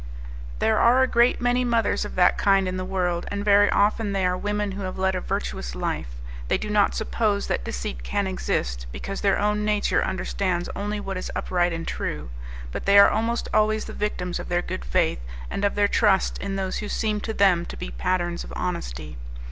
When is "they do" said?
6.47-6.71